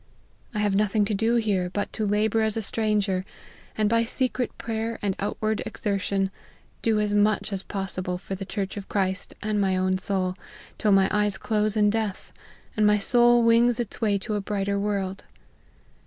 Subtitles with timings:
[0.55, 3.23] I have nothing to' do here, but to labour as a stranger,
[3.77, 6.31] and by secret prayer and outward exertion,
[6.81, 10.33] do as much as possi ble for the church of Christ and my own soul,
[10.79, 12.31] till my eyes close in death,
[12.75, 15.23] and my soul wings its way to a brighter world.